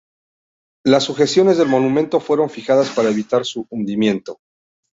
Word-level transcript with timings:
Las 0.83 1.03
sujeciones 1.03 1.59
del 1.59 1.67
monumento 1.67 2.19
fueron 2.19 2.49
fijadas 2.49 2.89
para 2.89 3.11
evitar 3.11 3.45
su 3.45 3.67
hundimiento. 3.69 4.39